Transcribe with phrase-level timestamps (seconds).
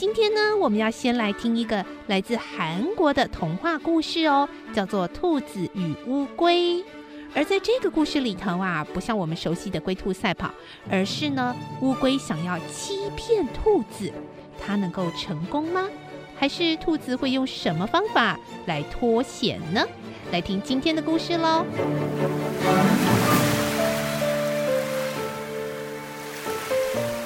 [0.00, 6.76] 今天呢，我们要先来听一个来自韩国的童话故事哦，叫做《兔子与乌龟》。
[7.34, 10.50] 而在这个故事里头啊，不像我们熟悉的龟兔赛跑，
[10.88, 14.10] 而是呢，乌龟想要欺骗兔子，
[14.58, 15.86] 它能够成功吗？
[16.34, 19.86] 还是兔子会用什么方法来脱险呢？
[20.32, 21.62] 来听今天的故事喽。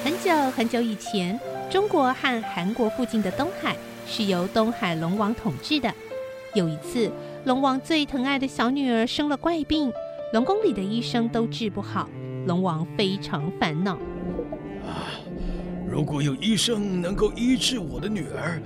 [0.03, 1.39] 很久很久以前。
[1.69, 3.75] 中国和韩国附近的东海
[4.07, 5.93] 是由东海龙王统治的。
[6.53, 7.11] 有一次，
[7.45, 9.91] 龙王最疼爱的小女儿生了怪病，
[10.31, 12.09] 龙宫里的医生都治不好，
[12.45, 13.95] 龙王非常烦恼。
[14.85, 15.09] 啊，
[15.89, 18.61] 如果有医生能够医治我的女儿，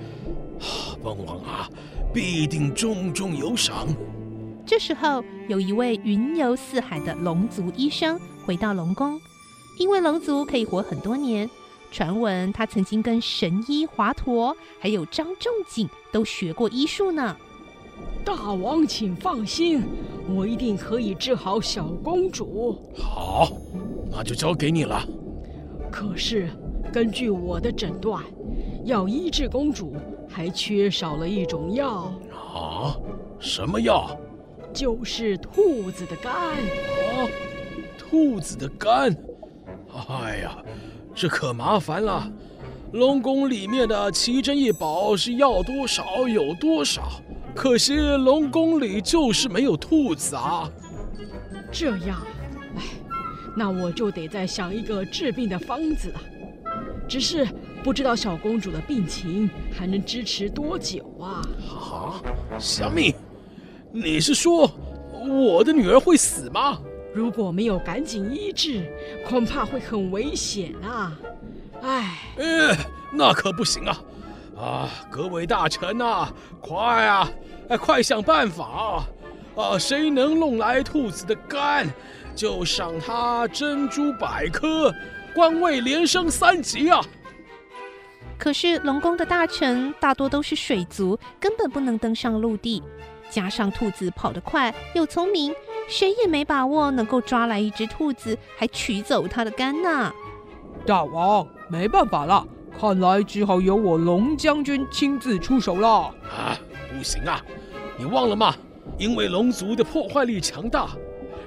[1.02, 1.68] 本王啊，
[2.12, 3.88] 必定重重有赏。
[4.64, 9.20] 这时候，有一位云游四海的龙族医生回到龙宫，
[9.78, 11.50] 因为龙族可以活很多年。
[11.90, 17.36] 传闻他曾经跟神医华佗还有张仲景都学过医术呢。
[18.24, 19.82] 大王请放心，
[20.28, 22.80] 我一定可以治好小公主。
[22.96, 23.50] 好，
[24.10, 25.06] 那就交给你了。
[25.90, 26.48] 可是
[26.92, 28.22] 根据我的诊断，
[28.84, 29.94] 要医治公主，
[30.28, 32.12] 还缺少了一种药。
[32.32, 32.96] 啊？
[33.38, 34.16] 什么药？
[34.72, 36.32] 就是兔子的肝。
[36.32, 37.28] 啊？
[37.98, 39.14] 兔子的肝？
[40.08, 40.56] 哎呀！
[41.14, 42.30] 这可麻烦了，
[42.92, 47.20] 龙宫里面的奇珍异宝是要多少有多少，
[47.54, 50.70] 可惜龙宫里就是没有兔子啊。
[51.70, 52.20] 这样，
[52.76, 52.82] 哎，
[53.56, 56.20] 那我就得再想一个治病的方子了。
[57.06, 57.46] 只是
[57.82, 61.42] 不知道小公主的病情还能支持多久啊？
[61.68, 62.22] 啊，
[62.58, 63.14] 小米，
[63.92, 64.70] 你是说
[65.28, 66.78] 我的女儿会死吗？
[67.12, 68.84] 如果没有赶紧医治，
[69.26, 71.12] 恐怕会很危险啊！
[71.82, 72.78] 哎，哎，
[73.12, 74.00] 那可不行啊！
[74.56, 76.76] 啊，各位大臣呐、啊，快
[77.06, 77.30] 啊，
[77.68, 79.08] 哎，快想办法啊！
[79.56, 81.88] 啊，谁能弄来兔子的肝，
[82.34, 84.94] 就赏他珍珠百颗，
[85.34, 87.00] 官位连升三级啊！
[88.38, 92.82] 可是龙宫的大臣大多都是水族，根本不能登上陆地，
[93.28, 95.54] 加上兔子跑得快又聪明。
[95.90, 100.12] 谁也没把握能够抓来一只兔子，还取走它的肝呢。
[100.86, 102.46] 大王，没办法了，
[102.78, 105.88] 看来只好由我龙将军亲自出手了。
[105.88, 106.56] 啊，
[106.96, 107.44] 不行啊！
[107.98, 108.54] 你忘了吗？
[108.98, 110.90] 因为龙族的破坏力强大，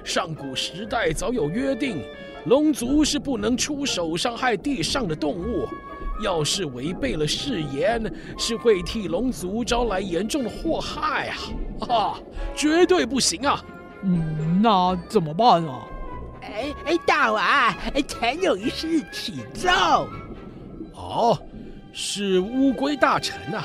[0.04, 2.04] 上古时代早有约定，
[2.44, 5.66] 龙族是不能出手伤害地上的动物。
[6.22, 11.34] 要是违背了誓言，是会替龙族招来严重的祸害啊！
[11.88, 12.20] 啊，
[12.54, 13.64] 绝对不行啊！
[14.04, 15.80] 嗯，那怎么办啊？
[16.42, 17.42] 哎哎，大王，
[18.06, 20.06] 臣有一事启奏。
[20.94, 21.38] 哦，
[21.92, 23.64] 是乌龟大臣呐、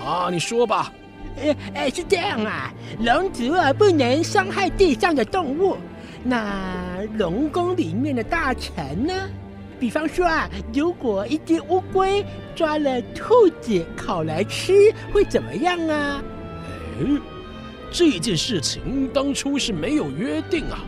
[0.00, 0.26] 啊。
[0.26, 0.90] 啊，你说吧。
[1.38, 5.76] 哎哎，是这样啊，龙族啊不能伤害地上的动物。
[6.24, 9.12] 那龙宫里面的大臣呢？
[9.78, 14.72] 比方说啊，如果一只乌龟抓了兔子烤来吃，
[15.12, 16.22] 会怎么样啊？
[16.98, 17.35] 哎。
[17.90, 20.84] 这件事情当初是没有约定啊，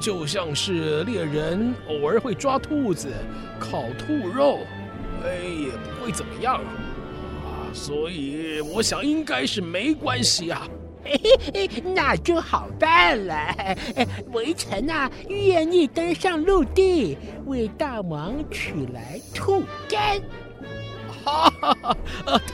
[0.00, 3.08] 就像是猎人偶尔会抓兔子
[3.58, 4.60] 烤兔肉，
[5.24, 10.66] 哎，也不会怎么样啊，所以我想应该是没关系啊。
[11.02, 11.18] 嘿
[11.54, 13.76] 嘿嘿，那就好办了，
[14.32, 20.20] 围城啊愿意登上陆地为大王取来兔肝。
[21.24, 21.96] 哈哈！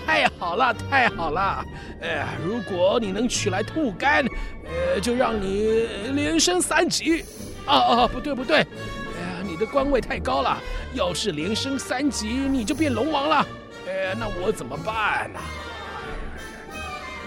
[0.06, 1.64] 太好了，太好了！
[2.00, 4.24] 哎，如果你能取来兔肝，
[4.64, 7.24] 呃，就让你连升三级。
[7.66, 10.56] 啊啊，不对不对，哎呀，你的官位太高了，
[10.94, 13.46] 要是连升三级，你就变龙王了。
[13.88, 15.40] 哎，那我怎么办呢？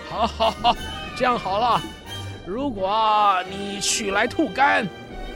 [0.09, 0.75] 好好好，
[1.15, 1.81] 这样好了，
[2.45, 4.87] 如果你取来兔肝，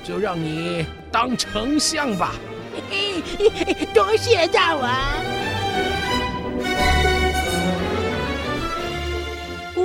[0.03, 2.31] 就让你当丞相吧。
[2.89, 5.52] 嘿嘿，多谢大王。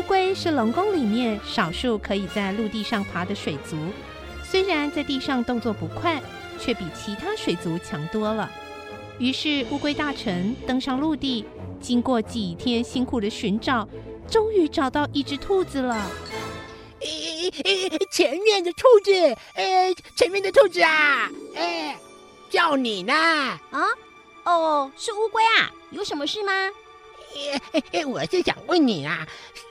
[0.08, 3.76] 龟是龙宫里面少数可以在陆地上爬的水族，
[4.42, 6.20] 虽然在地上动作不快，
[6.58, 8.50] 却比其他水族强多了。
[9.18, 11.44] 于是乌龟大臣登上陆地，
[11.78, 13.86] 经过几天辛苦的寻找，
[14.30, 16.10] 终于找到一只兔子了。
[17.00, 19.12] 诶诶，前面的兔子，
[19.54, 21.94] 诶，前面的兔子啊，诶，
[22.48, 23.12] 叫你呢。
[23.12, 23.60] 啊，
[24.44, 26.52] 哦，是乌龟啊，有什么事吗？
[28.06, 29.26] 我是想问你啊，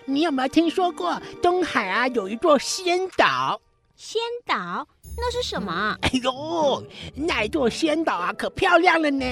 [0.05, 3.59] 你有没有听说过东海啊有一座仙岛？
[3.95, 4.87] 仙岛？
[5.19, 5.97] 那是什么？
[6.01, 6.83] 哎呦，
[7.15, 9.25] 那座仙岛啊，可漂亮了呢！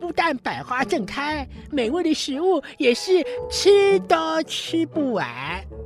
[0.00, 5.24] 不但百花盛开，美味的食物也是吃都吃不完。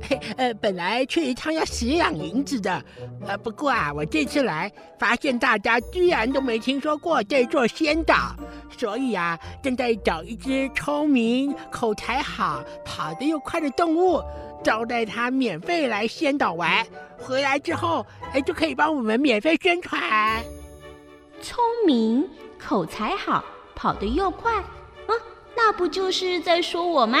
[0.01, 2.83] 嘿， 呃，本来去一趟要十两银子的，
[3.27, 8.35] 呃，不过啊，我这次来发现大家居然都没听说过这座仙岛，
[8.75, 14.19] 所以啊，正在找一只聪明、口才好、跑得又快的动物。
[14.63, 16.85] 招待他免费来仙岛玩，
[17.17, 20.43] 回来之后，哎，就可以帮我们免费宣传。
[21.41, 22.27] 聪明、
[22.57, 23.43] 口才好、
[23.75, 25.13] 跑得又快，啊，
[25.55, 27.19] 那不就是在说我吗？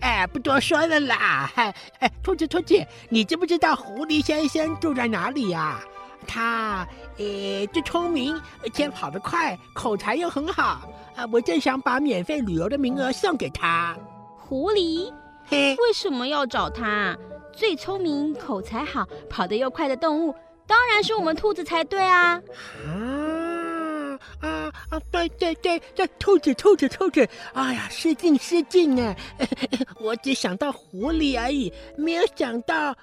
[0.00, 1.50] 哎，不多说了啦。
[2.00, 5.80] 哎，兔子兔子，你知不知道狐狸先生住在哪里呀？
[6.26, 10.90] 他，呃，最聪明，而且跑得快，口才又很好。
[11.16, 13.96] 啊，我正想把免费旅游的名额送给他。
[14.36, 15.12] 狐狸。
[15.46, 17.16] 嘿为什么要找他？
[17.58, 20.32] 最聪明、口才好、跑得又快的动物，
[20.64, 22.40] 当然是我们兔子才对啊！
[22.88, 25.00] 啊啊啊！
[25.10, 27.28] 对对对对，兔子兔子兔子！
[27.54, 29.16] 哎呀，失敬失敬啊！
[29.98, 32.96] 我只想到狐狸而已，没有想到……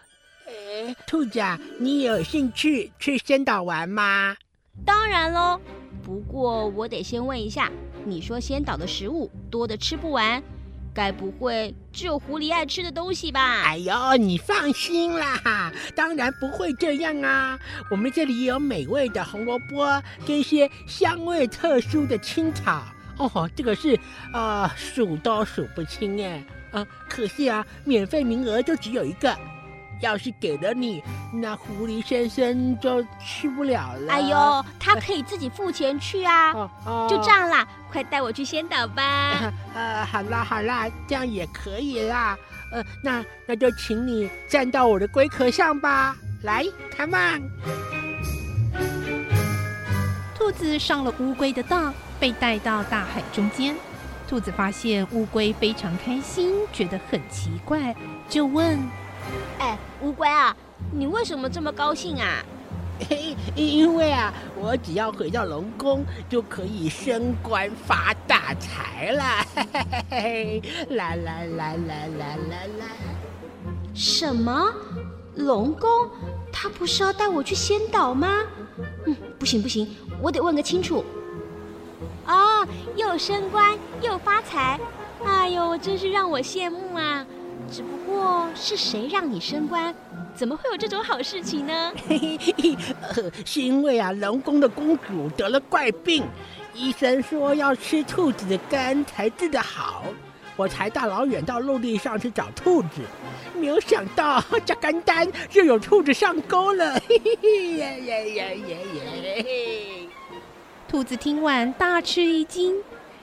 [0.48, 4.38] 哎，兔子啊，你有兴趣去仙岛玩吗？
[4.86, 5.60] 当然喽，
[6.02, 7.70] 不过我得先问一下，
[8.06, 10.42] 你说仙岛的食物多的吃不完。
[10.96, 13.64] 该不会只有狐狸爱吃的东西吧？
[13.66, 17.60] 哎呦，你放心啦，当然不会这样啊！
[17.92, 22.86] 我们这里有美味的红萝卜，跟一些香味特殊的青草。
[23.18, 24.00] 哦，这个是
[24.32, 26.42] 啊，数都数不清哎。
[26.72, 29.38] 啊，可惜啊，免费名额就只有一个。
[30.02, 34.14] 要是给了你，那狐狸先生就去不了了。
[34.14, 36.54] 哎呦，他可以自己付钱去啊！
[36.54, 39.52] 哦哦、就这样啦，快带我去仙岛吧。
[39.74, 42.38] 呃，好啦好啦，这样也可以啦。
[42.72, 46.16] 呃，那那就请你站到我的龟壳上吧。
[46.44, 46.66] 来
[46.96, 47.42] ，come on。
[50.38, 53.76] 兔子上了乌龟的当，被带到大海中间。
[54.28, 57.96] 兔子发现乌龟非常开心，觉得很奇怪，
[58.28, 58.78] 就问。
[59.60, 60.56] 哎，乌龟啊，
[60.92, 62.44] 你为什么这么高兴啊？
[63.10, 69.24] 嘿， 因为啊，我只要回到龙宫，就可以升官发大财了。
[70.90, 72.86] 来来来来来来来，
[73.94, 74.72] 什么？
[75.36, 75.90] 龙宫？
[76.52, 78.44] 他不是要带我去仙岛吗？
[79.06, 81.04] 嗯，不行不行，我得问个清楚。
[82.26, 84.80] 哦，又升官又发财，
[85.26, 87.26] 哎呦，真是让我羡慕啊！
[87.70, 89.94] 只不过是谁让你升官？
[90.34, 91.92] 怎么会有这种好事情呢？
[92.08, 96.24] 嘿嘿嘿，是因为啊，龙宫的公主得了怪病，
[96.74, 100.04] 医生说要吃兔子的肝才治得好，
[100.56, 103.02] 我才大老远到陆地上去找兔子，
[103.60, 106.94] 没有想到这干单就有兔子上钩了。
[107.08, 108.78] 嘿嘿嘿呀呀呀呀
[109.38, 109.46] 呀！
[110.88, 112.76] 兔子听完大吃一惊，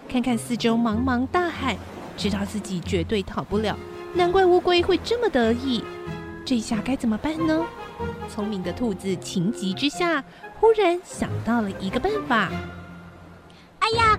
[0.09, 1.79] 看看四周茫茫大海，
[2.17, 3.77] 知道自己绝对逃不了。
[4.15, 5.83] 难怪乌龟会这么得意，
[6.45, 7.65] 这下该怎么办呢？
[8.29, 10.23] 聪明的兔子情急之下，
[10.61, 12.51] 忽然想到了一个办法。
[13.79, 14.19] 哎呀，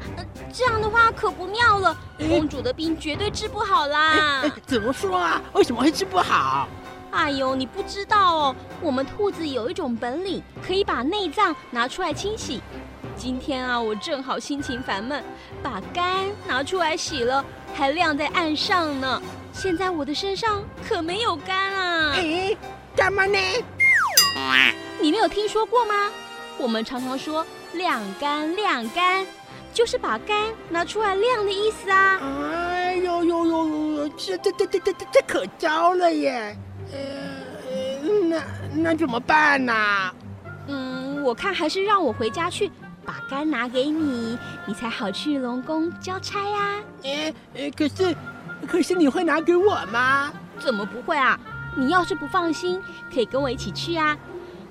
[0.51, 1.95] 这样的话可不妙了，
[2.27, 4.41] 公主的病绝对治不好啦！
[4.41, 5.41] 哎哎，怎么说啊？
[5.53, 6.67] 为什么会治不好？
[7.11, 12.61] 哎呦，你不知道哦，我们兔子有一种本领，可以把内脏拿出来清洗。
[13.15, 15.23] 今天啊，我正好心情烦闷，
[15.61, 19.21] 把肝拿出来洗了，还晾在岸上呢。
[19.53, 22.13] 现在我的身上可没有肝啊！
[22.15, 22.57] 诶，
[22.95, 23.37] 干嘛呢？
[24.99, 26.09] 你没有听说过吗？
[26.57, 29.25] 我们常常说晾干晾干，
[29.71, 32.19] 就是把肝拿出来晾的意思啊！
[32.19, 33.67] 哎呦呦呦
[33.97, 36.57] 呦，这这这这这这可糟了耶！
[36.91, 38.43] 呃，那
[38.73, 40.11] 那怎么办呢？
[40.67, 42.71] 嗯，我看还是让我回家去
[43.05, 46.79] 把肝拿给你，你才好去龙宫交差呀。
[47.03, 48.15] 诶诶，可是。
[48.67, 50.31] 可是你会拿给我吗？
[50.59, 51.39] 怎么不会啊？
[51.75, 52.81] 你要是不放心，
[53.13, 54.17] 可以跟我一起去啊。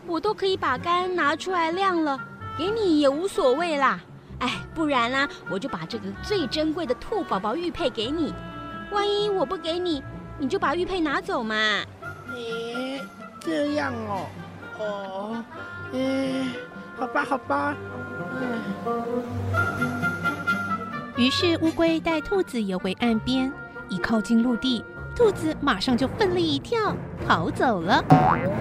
[0.07, 2.19] 我都可以把肝拿出来晾了，
[2.57, 4.01] 给你也无所谓啦。
[4.39, 8.33] 哎，不然呢，我就把这个最珍贵的兔宝宝玉佩给你。
[8.91, 10.03] 万一我不给你，
[10.39, 11.55] 你就把玉佩拿走嘛。
[12.35, 13.01] 你
[13.41, 14.27] 这样哦，
[14.79, 15.45] 哦，
[15.93, 16.51] 嗯，
[16.97, 17.77] 好吧，好吧，
[18.41, 19.23] 嗯。
[21.17, 23.53] 于是乌龟带兔子游回岸边。
[23.93, 24.83] 一靠近陆地，
[25.15, 26.97] 兔子马上就奋力一跳，
[27.29, 28.03] 跑走了。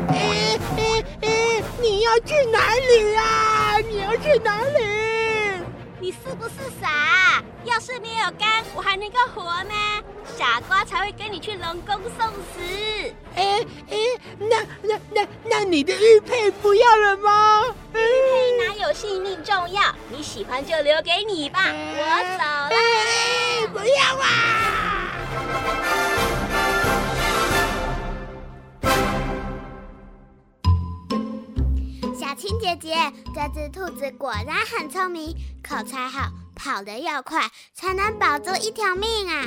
[0.09, 1.63] 哎哎哎！
[1.81, 3.77] 你要去哪里啊？
[3.77, 5.63] 你要去哪里？
[6.01, 7.41] 你是不是傻？
[7.63, 10.03] 要是没有肝，我还能够活吗？
[10.37, 13.13] 傻瓜才会跟你去龙宫送死。
[13.35, 13.97] 哎哎，
[14.37, 17.63] 那那那那你的玉佩不要了吗？
[17.93, 19.81] 玉佩哪有性命重要？
[20.09, 21.61] 你喜欢就留给你吧。
[21.63, 22.75] 我走了。
[22.75, 24.90] 哎，不要啊！
[32.31, 32.95] 小青姐姐，
[33.35, 37.41] 这只兔子果然很聪明，口才好，跑得又快，
[37.73, 39.45] 才能保住一条命啊！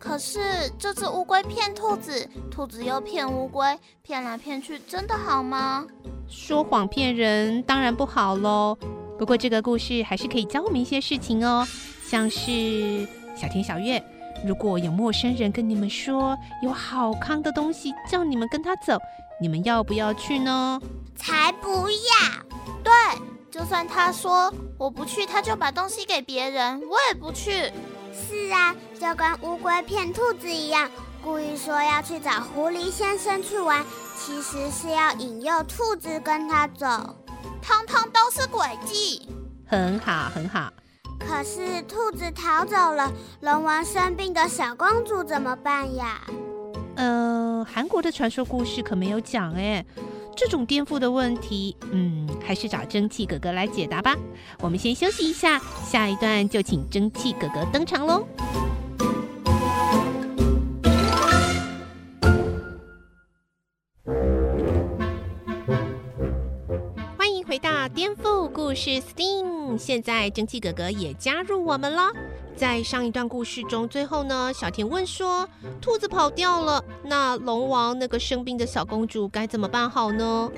[0.00, 0.40] 可是
[0.76, 5.86] 这只乌龟骗兔子，兔子又骗乌龟，骗来骗去，真的好吗？
[6.28, 8.76] 说谎骗人当然不好喽。
[9.16, 11.64] 不过这个故事还是可以教我们一些事情哦，
[12.04, 13.06] 像是
[13.36, 14.02] 小天小月，
[14.44, 18.98] 如果有陌生人跟你们说有好康的东西，叫你们跟他走，
[19.42, 20.80] 你们要不要去呢？
[21.16, 21.96] 才不要！
[22.84, 22.92] 对，
[23.50, 27.72] 就算他说我不去，他就把东西给别人，我也不去。
[28.14, 30.88] 是啊，就跟乌龟骗兔子一样，
[31.24, 33.84] 故意说要去找狐狸先生去玩，
[34.16, 36.86] 其实是要引诱兔子跟他走，
[37.60, 39.28] 通通都是诡计。
[39.66, 40.72] 很好，很好。
[41.18, 46.20] 可是兔子逃走了，龙王生病的小公主怎么办呀？
[46.96, 49.84] 呃，韩国的传说故事可没有讲哎。
[50.34, 54.16] 这种颠覆的问题，嗯，还是找蒸汽哥哥来解答吧。
[54.60, 58.26] 我们先休息一下，下一段就请蒸汽哥哥登场喽。
[67.94, 72.10] 颠覆故事 STEAM，现在蒸汽哥哥也加入我们了。
[72.56, 75.46] 在上一段故事中，最后呢，小田问说
[75.78, 80.50] ：“兔子跑掉了，那龙王那个生病的小公主该怎么办好呢？”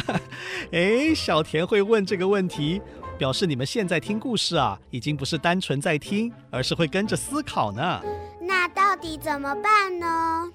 [0.70, 2.82] 哎，小田会问这个问题，
[3.16, 8.02] 表示你们现在听故事啊，已经不是单纯在听，而是会跟着思考呢。
[8.38, 10.50] 那到底怎么办呢？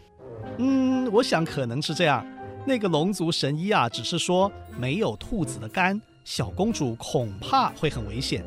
[0.59, 2.23] 嗯，我想可能是这样。
[2.65, 8.43] 那个龙族神医啊，只是说没有兔子的肝，小公主恐怕会很危险。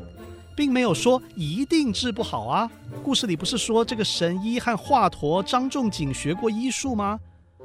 [0.55, 2.69] 并没有说一定治不好啊！
[3.01, 7.19] 故事里不是说这个神医和华佗张仲景学过医术吗？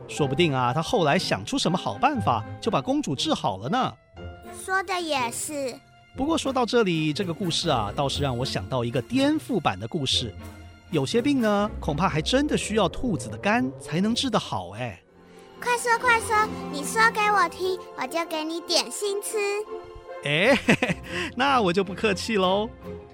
[0.08, 3.92] 说不定啊，他后来想出什么好办法，就把公主治好了呢。
[4.64, 5.78] 说的也是。
[6.16, 10.34] 不过说到这里，这个故事啊，倒是让我想到一个颠覆版的故事。
[10.90, 14.98] 有些病呢，恐怕还真的需要兔子的肝才能治得好哎。
[15.60, 19.36] 快说快说，你说给我听，我就给你点心吃。
[20.24, 20.96] 哎，嘿嘿，
[21.36, 22.68] 那我就不客气喽。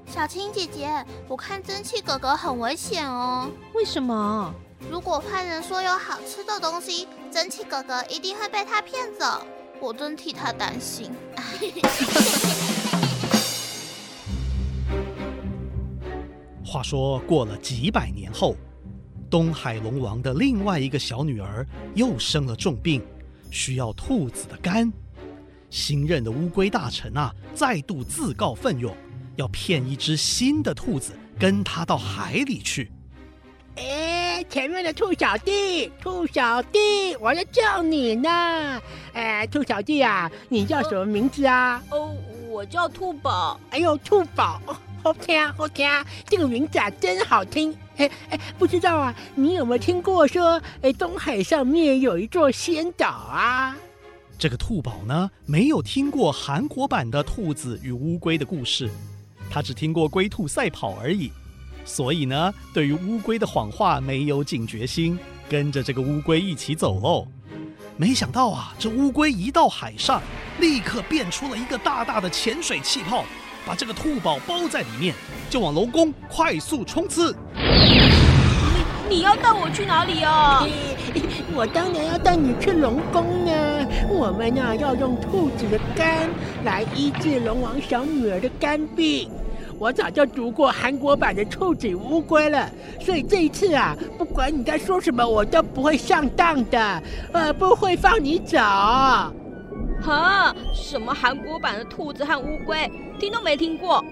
[0.06, 3.50] 小青姐姐，我看蒸汽哥哥很危险哦。
[3.72, 4.52] 为什么？
[4.90, 9.42] 如果坏人说有好吃的东西，蒸汽哥哥一定会被他骗走。
[9.80, 11.10] 我真替他担心。
[16.64, 18.54] 话说过了几百年后，
[19.34, 23.02] 东海龙王的另外一个小女儿又生了重病，
[23.50, 24.92] 需要兔子的肝。
[25.70, 28.96] 新任的乌龟大臣啊，再度自告奋勇，
[29.34, 32.92] 要骗一只新的兔子跟他到海里去。
[33.74, 38.80] 哎，前面的兔小弟，兔小弟，我在叫你呢。
[39.14, 41.82] 哎，兔小弟啊，你叫什么名字啊？
[41.90, 42.14] 哦，
[42.48, 43.58] 我叫兔宝。
[43.70, 44.60] 哎呦，兔宝，
[45.04, 45.86] 好听好听，
[46.26, 47.76] 这个名字啊真好听。
[47.98, 53.76] 哎哎，不知道啊，你有没有听过说，哎，东海上面有一座仙岛啊？
[54.38, 58.88] 这个兔宝呢，没有听过韩国版的兔子与乌龟的故事，
[59.50, 61.30] 他只听过龟兔赛跑而已，
[61.84, 65.18] 所以呢，对于乌龟的谎话没有警觉心，
[65.50, 67.28] 跟着这个乌龟一起走喽。
[67.98, 70.22] 没想到啊，这乌龟一到海上，
[70.60, 73.22] 立刻变出了一个大大的潜水气泡，
[73.66, 75.14] 把这个兔宝包在里面，
[75.48, 77.34] 就往龙宫快速冲刺。
[79.08, 80.66] 你要带我去哪里啊？
[81.54, 83.52] 我当然要带你去龙宫呢。
[84.08, 86.28] 我们呢要用兔子的肝
[86.64, 89.30] 来医治龙王小女儿的肝病。
[89.78, 97.02] 我早就读过韩国版的《兔子乌龟》了，所以这一次啊，不管你在说什么，我都不会上当的，
[97.32, 98.56] 呃，不会放你走。
[100.04, 100.54] 哈？
[100.72, 102.90] 什么韩国版的兔子和乌龟？
[103.18, 104.04] 听都没听过。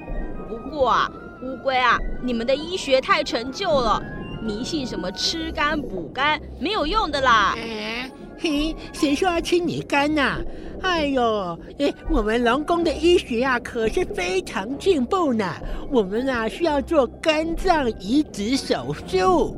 [0.49, 1.11] 不过啊，
[1.43, 4.03] 乌龟啊，你们的医学太陈旧了。
[4.43, 7.55] 迷信什么吃肝补肝没有用的啦！
[7.57, 10.39] 哎，嘿，谁说要吃你肝呐、啊？
[10.83, 15.55] 哎呦，哎，我们龙宫的医学啊，可是非常进步呢。
[15.91, 19.57] 我们啊，需要做肝脏移植手术。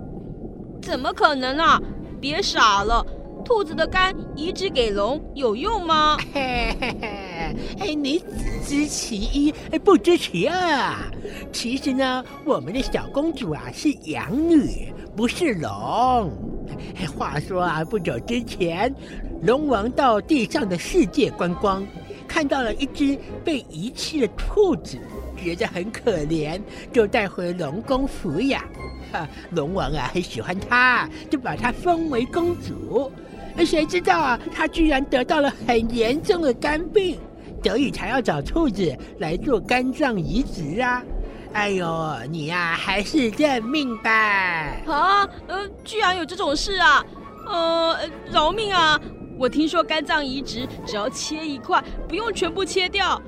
[0.82, 1.80] 怎么可能啊！
[2.20, 3.04] 别傻了，
[3.44, 6.16] 兔子的肝移植给龙有用吗？
[6.32, 9.52] 嘿嘿嘿，哎，你只知其一，
[9.84, 10.96] 不知其二。
[11.52, 16.32] 其实呢，我们的小公主啊是养女，不是龙。
[17.16, 18.92] 话说啊，不久之前，
[19.42, 21.86] 龙王到地上的世界观光，
[22.26, 24.98] 看到了一只被遗弃的兔子。
[25.36, 26.58] 觉得很可怜，
[26.90, 28.64] 就带回龙宫抚养。
[29.12, 33.12] 哈，龙王啊很喜欢她，就把她封为公主。
[33.56, 37.18] 而谁知道啊，他居然得到了很严重的肝病，
[37.62, 41.02] 所以才要找兔子来做肝脏移植啊。
[41.52, 44.10] 哎呦，你呀、还是认命吧。
[44.86, 47.04] 啊，呃，居然有这种事啊！
[47.46, 47.96] 呃，
[48.30, 49.00] 饶命啊！
[49.38, 53.20] 我听说肝脏移植只要切一块，不用全部切掉。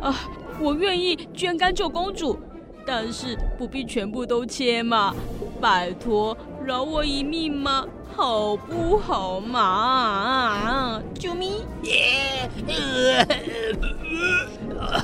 [0.00, 0.14] 啊。
[0.62, 2.38] 我愿意捐肝救公主，
[2.84, 5.14] 但是不必全部都切嘛！
[5.58, 7.86] 拜托，饶我一命嘛，
[8.16, 11.00] 好不好嘛？
[11.18, 11.64] 救命！
[11.82, 12.48] 耶！
[14.78, 15.00] 呃，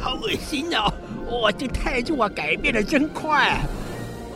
[0.00, 0.92] 好恶心哦！
[1.26, 3.60] 我这态度啊，改变的真快。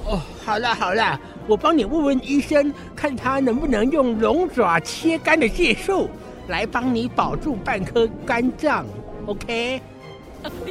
[0.05, 6.11] 哦，好了好了，我帮你问问医生，看他能不能用龙爪切肝的技术
[6.49, 8.85] 来帮你保住半颗肝脏。
[9.27, 9.81] OK。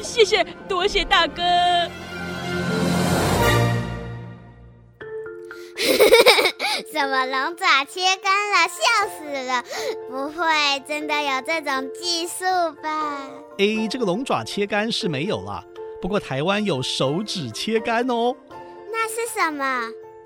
[0.01, 1.41] 谢谢，多谢大哥。
[6.91, 8.67] 什么龙爪切干了？
[8.67, 9.63] 笑死了！
[10.09, 10.45] 不会
[10.87, 12.45] 真的有这种技术
[12.81, 13.29] 吧？
[13.59, 15.63] 哎，这个龙爪切干是没有了，
[16.01, 18.35] 不过台湾有手指切干哦。
[18.91, 19.81] 那是什么？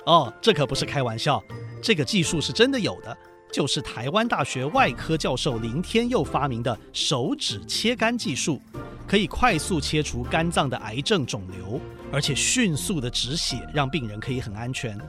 [0.06, 1.44] 哦，这可不是开玩笑，
[1.82, 3.18] 这个技术是真的有的，
[3.52, 8.62] 就是台湾大学外科教授林天佑发明的手指切肝技术。
[9.08, 11.80] 可以快速切除肝脏的癌症肿瘤，
[12.12, 15.00] 而且迅速的止血，让病人可以很安全。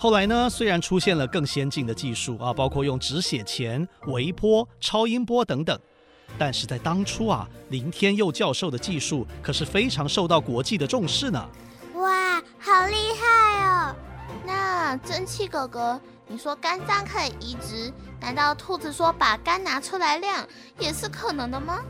[0.00, 5.76] 后来呢，虽然出现了更先进的技术啊，包括用止血钳、微波、超音波等等，
[6.38, 11.48] 但是在当初啊，林天佑教授的技术可是非常受到国际的重视呢。
[11.94, 13.96] 哇，好厉害哦！
[14.46, 20.46] 那蒸汽哥哥，你说肝脏可以移植，难道兔子说把肝拿出来晾
[20.78, 21.80] 也是可能的吗？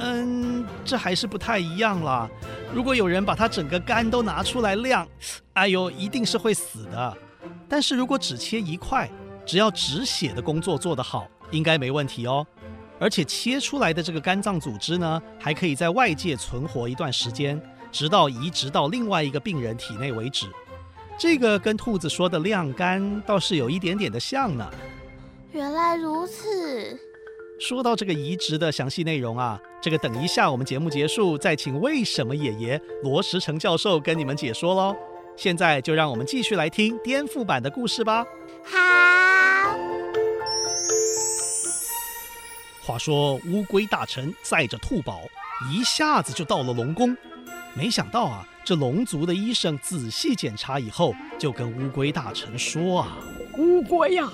[0.00, 2.28] 嗯，这还是不太一样啦。
[2.74, 5.06] 如果有人把他整个肝都拿出来晾，
[5.52, 7.16] 哎呦，一定是会死的。
[7.68, 9.10] 但是如果只切一块，
[9.46, 12.46] 只要止血的工作做得好，应该没问题哦。
[12.98, 20.46] 而且切出来的这个肝脏组织呢，还可以在外界存活一段时间，直到移植到另外一个病人体内为止。
[21.18, 24.70] 这个跟兔子说的晾干倒是有一点点的像呢。
[25.50, 26.98] 原来如此。
[27.60, 29.60] 说到这个移植的详细内容啊。
[29.80, 34.96] 这个等一下，我们节目结束再请为什么爷爷罗时成教授跟你们解说喽。
[35.42, 38.24] 现在就让我们继续来听颠覆版的故事吧。
[38.64, 39.76] 好。
[42.80, 45.22] 话说乌龟大臣载着兔宝，
[45.68, 47.16] 一下子就到了龙宫。
[47.74, 53.18] 没想到啊，这龙族的医生仔细检查以后，就跟乌龟大臣说啊
[53.58, 54.30] ：“乌龟呀，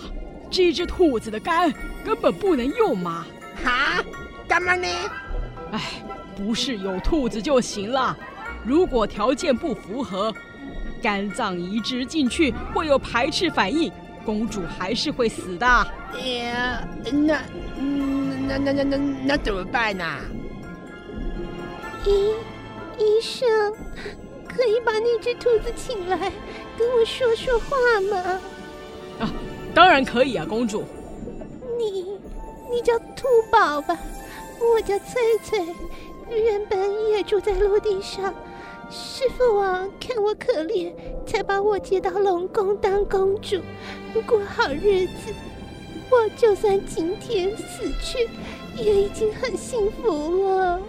[0.51, 1.73] 这只兔子的肝
[2.05, 3.25] 根本不能用嘛。”
[3.65, 4.05] 哈？
[4.47, 4.87] 干嘛呢？
[5.73, 6.05] 哎，
[6.37, 8.15] 不是有兔子就行了。
[8.63, 10.35] 如果条件不符合，
[10.99, 13.91] 肝脏移植进去会有排斥反应，
[14.25, 15.67] 公主还是会死的。
[16.13, 17.41] 哎呀，那，
[18.47, 20.05] 那那那那那怎么办呢？
[22.05, 22.35] 医
[22.99, 23.49] 医生，
[24.49, 26.17] 可以把那只兔子请来
[26.77, 27.77] 跟我说说话
[28.11, 28.41] 吗？
[29.21, 29.33] 啊，
[29.75, 30.85] 当然可以啊，公主。
[31.79, 32.07] 你
[32.71, 33.97] 你叫兔宝吧？
[34.61, 35.65] 我叫翠翠，
[36.29, 38.35] 原本也住在陆地上。
[38.91, 40.93] 师父王看我可怜，
[41.27, 43.61] 才把我接到龙宫当公主，
[44.27, 45.35] 过好日子。
[46.11, 48.29] 我就算今天死去，
[48.75, 50.81] 也已经很幸福了。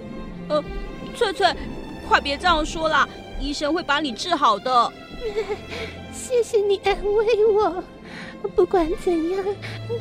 [0.47, 0.63] 呃，
[1.13, 1.53] 翠翠，
[2.07, 3.07] 快别这样说啦，
[3.37, 4.93] 医生会把你治好的。
[6.13, 7.83] 谢谢你安慰我。
[8.55, 9.45] 不管怎样，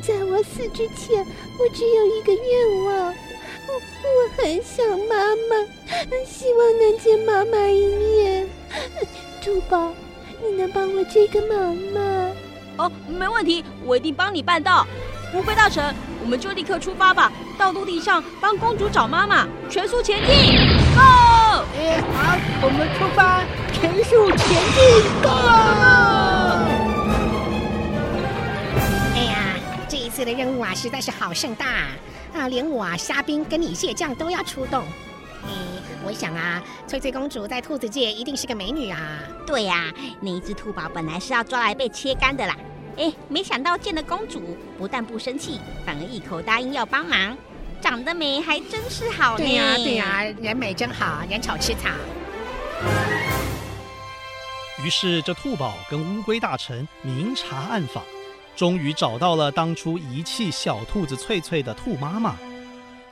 [0.01, 1.25] 在我死之前，
[1.59, 3.13] 我只有一个愿望。
[3.71, 5.15] 我很想妈
[5.49, 5.55] 妈，
[6.25, 8.47] 希望能见妈妈一面。
[9.43, 9.93] 兔宝，
[10.41, 12.31] 你能帮我这个忙吗？
[12.77, 14.87] 哦，没问题，我一定帮你办到。
[15.33, 20.55] 乌龟大臣，我们就立刻出发吧，到陆地上帮公主找妈妈，全速前进
[20.95, 21.63] ，Go！
[21.77, 25.29] 哎，好，我们出发，全速前进，Go！
[29.15, 29.55] 哎呀，
[29.87, 31.65] 这一次的任务啊，实在是好盛大。
[31.65, 31.89] 啊，
[32.49, 34.83] 连我啊，虾兵跟你蟹将都要出动。
[35.43, 35.49] 哎，
[36.03, 39.19] 我想啊，翠翠公主在兔子界一定是个美女啊。
[39.45, 42.55] 对呀、啊，那一只兔宝本来是要抓来被切干的啦。
[42.97, 47.37] 哎，没想到见了公主，不但不生气，反而一口答应要帮忙。
[47.81, 49.45] 长得美还真是好呢。
[49.45, 51.89] 对呀、啊、对呀、啊，人美真好，人丑吃草。
[54.83, 58.03] 于是这兔宝跟乌龟大臣明察暗访，
[58.59, 62.35] 终于找到了当初遗弃小兔子翠翠的兔妈妈。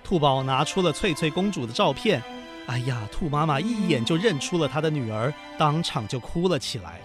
[0.04, 2.22] 兔宝拿出了翠翠公主的照片，
[2.66, 7.00] 哎呀，兔妈妈一眼就认出了她的女儿，当场就哭了起来。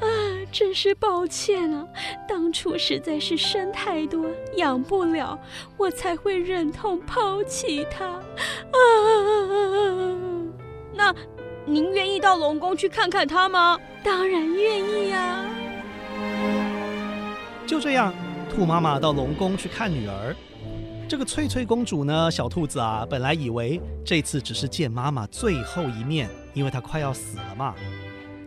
[0.00, 0.08] 啊
[0.50, 1.86] 真是抱歉啊，
[2.26, 5.38] 当初实在是生太多养不了，
[5.76, 8.06] 我才会忍痛抛弃她。
[8.06, 8.22] 啊，
[10.94, 11.14] 那
[11.66, 13.78] 您愿意到龙宫去看看她吗？
[14.02, 15.44] 当然愿意啊。
[17.66, 18.12] 就这样，
[18.54, 20.34] 兔妈妈到龙宫去看女儿。
[21.08, 27.74] 这个翠翠公主呢，小兔子啊，本来以为这次只是见妈妈最后一面，因为她快要死了嘛。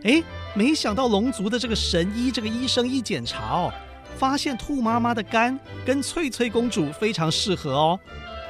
[0.04, 0.22] 哎，
[0.54, 3.72] 没想到龙族的这个神医，这个医生一检查哦，
[4.16, 8.00] 发现兔妈妈的肝跟翠翠公主非常适合哦，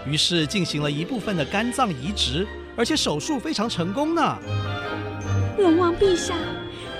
[0.07, 4.39] 于是进行了一部分的肝脏移植，而且手术非常成功呢。
[5.59, 6.35] 龙王陛下，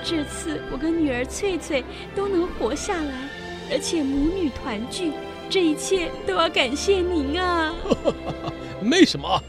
[0.03, 3.29] 这次我跟女儿翠翠都能活下来，
[3.71, 5.13] 而且母女团聚，
[5.51, 7.75] 这一切都要感谢您啊！
[8.81, 9.41] 没什么，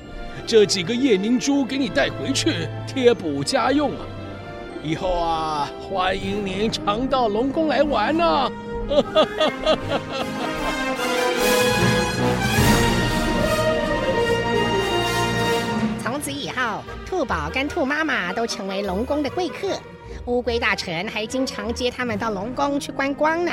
[0.46, 4.06] 这几个夜明珠给你带回去贴补家用啊。
[4.84, 8.52] 以后啊，欢迎您常到龙宫来玩呢、啊。
[16.04, 19.80] 从此以后，兔宝跟兔妈妈都成为龙宫的贵客，
[20.26, 23.52] 乌龟大臣还经常接他们到龙宫去观光呢。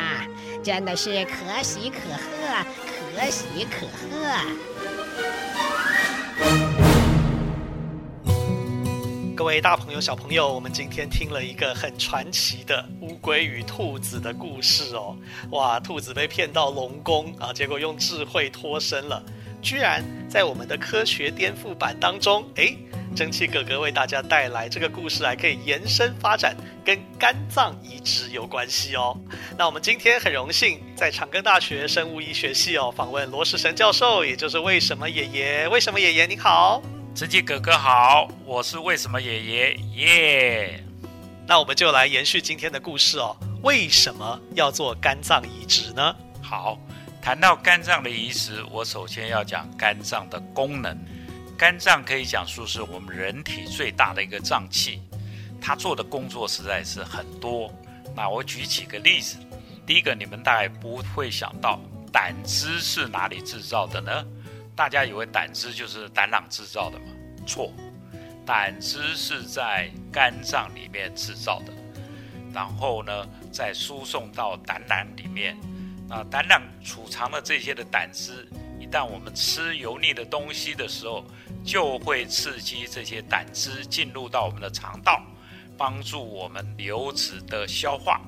[0.00, 0.26] 啊，
[0.64, 2.64] 真的是可喜可贺，
[3.14, 4.08] 可喜可贺。
[9.36, 15.16] 各位大朋友、小朋友，我们今天听了一个很传奇的乌龟与兔子的故事哦。
[15.50, 19.22] 哇，兔子被骗到龙宫啊，结果用智慧脱身了，
[19.62, 22.76] 居然在我们的科学颠覆版当中，诶，
[23.14, 29.16] 蒸汽哥哥为大家带来这个故事，还可以延伸发展，跟肝脏移植有关系哦。
[29.58, 35.68] 那我们今天很荣幸在长庚大学生物医学系哦访问罗世神教授，也就是为什么爷爷？
[35.68, 36.26] 为什么爷爷？
[36.26, 36.82] 你好。
[37.12, 40.84] 蒸汽哥哥好，我是为什么爷爷耶!
[41.46, 43.36] 那我们就来延续今天的故事哦。
[43.62, 46.14] 为什么要做肝脏移植呢？
[46.40, 46.78] 好，
[47.22, 50.98] 谈到肝脏的移植，我首先要讲肝脏的功能。
[51.56, 55.02] 肝脏可以讲说是我们人体最大的一个脏器，
[55.60, 57.70] 它做的工作实在是很多。
[58.16, 59.36] 那我举几个例子。
[59.86, 61.78] 第一个，你们大概不会想到
[62.10, 64.24] 胆汁是哪里制造的呢？
[64.74, 67.06] 大家以为胆汁就是胆囊制造的吗？
[67.46, 67.70] 错，
[68.46, 71.72] 胆汁是在肝脏里面制造的，
[72.54, 75.54] 然后呢，再输送到胆囊里面。
[76.10, 78.46] 啊胆囊储藏了这些的胆汁，
[78.80, 81.24] 一旦我们吃油腻的东西的时候，
[81.64, 85.22] 就会刺激这些胆汁进入到我们的肠道，
[85.78, 88.20] 帮助我们油脂的消化。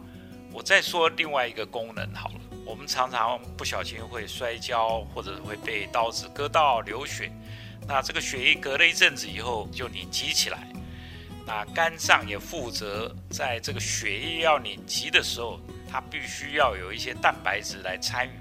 [0.53, 2.35] 我再说另外一个功能好了。
[2.65, 7.33] 我们常常不小心会摔跤，或者会被刀子割到流血。
[7.89, 10.69] 那这个血液隔了一阵子以后就凝集起来。
[11.45, 15.59] 那肝脏也负责在这个血液要凝集的时候，
[15.93, 18.33] 它必须要有一些蛋白质来参与。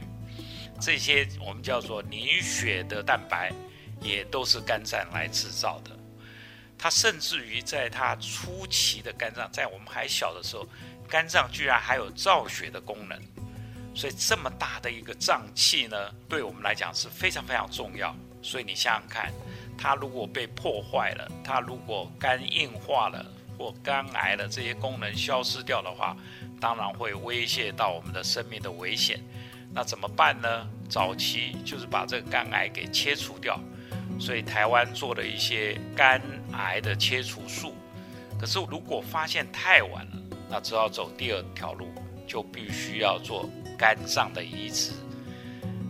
[0.80, 3.52] 这些我们叫做凝血的蛋白，
[4.00, 5.92] 也都是肝脏来制造的。
[6.78, 10.66] 它甚至于在它初期的肝脏，在我们还小的时候，
[11.08, 13.22] 肝脏居然还有造血的功能。
[13.94, 15.96] 所以这么大的一个脏器呢，
[16.30, 18.16] 对我们来讲是非常非常重要。
[18.42, 19.32] 所以你想想看，
[19.78, 23.24] 它如果被破坏了，它如果肝硬化了
[23.60, 26.18] 或肝癌了，这些功能消失掉的话，
[26.62, 29.20] 当然会威胁到我们的生命的危险。
[29.74, 30.68] 那怎么办呢？
[30.88, 33.60] 早期就是把这个肝癌给切除掉。
[34.20, 36.22] 所以台湾做了一些肝
[36.54, 37.74] 癌的切除术。
[38.40, 41.92] 可是如果发现太晚了，那只好走第二条路，
[42.28, 43.50] 就必须要做。
[43.78, 44.92] 肝脏的移植，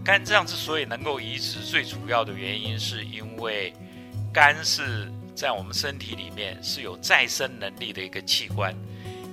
[0.01, 3.73] 肝脏之所以能够移植，最主要的原因是因为
[4.33, 8.73] 肝是在我们身体里面是有再生能力的一个器官。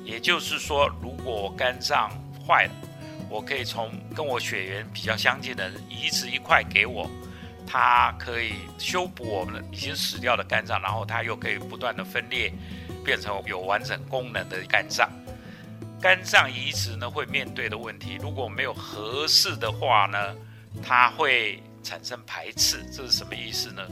[0.09, 2.11] 也就是说，如果我肝脏
[2.47, 2.73] 坏了，
[3.29, 7.09] 我可以从跟我血缘比较相近的人移植一块给我，
[7.66, 12.51] 它可以修补我们已经死掉的肝脏，然后它又可以不断的分裂，
[13.05, 15.11] 变成有完整功能的肝脏。
[16.01, 20.35] 肝脏移植呢，会面对的问题，如果没有合适的话呢，
[20.83, 23.83] 它会产生排斥，这是什么意思呢？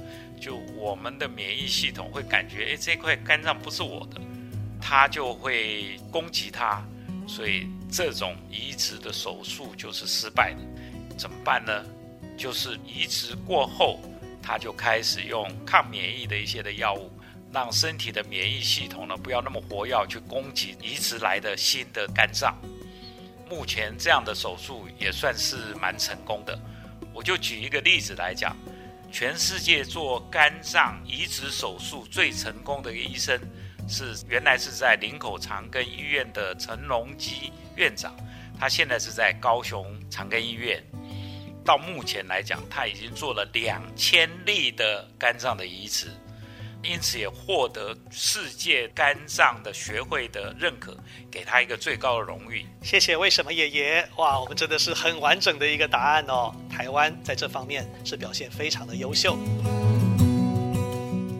[0.41, 4.19] 就我们的免疫系统会感觉，哎，这块肝脏不是我的，
[4.89, 6.81] 他就会攻击它，
[7.27, 10.61] 所以这种移植的手术就是失败的。
[11.19, 11.85] 怎么办呢？
[12.39, 13.99] 就是移植过后，
[14.41, 17.11] 他就开始用抗免疫的一些的药物，
[17.53, 22.57] 让身体的免疫系统呢不要那么活跃去攻击移植来的新的肝脏。
[23.51, 26.57] 目前这样的手术也算是蛮成功的。
[27.13, 28.57] 我就举一个例子来讲，
[29.11, 33.37] 全世界做肝脏移植手术最成功的一个医生
[33.89, 38.15] 是原来是在林口长庚医院的陈荣基院长，
[38.59, 40.83] 他现在是在高雄长庚医院。
[41.65, 46.09] 到目前来讲，他已经做了两千例的肝脏的移植。
[46.83, 50.97] 因此也获得世界肝脏的学会的认可，
[51.29, 52.65] 给他一个最高的荣誉。
[52.83, 54.09] 谢谢，为什么爷爷？
[54.17, 56.55] 哇，我们真的是很完整的一个答案哦。
[56.71, 59.37] 台湾在这方面是表现非常的优秀。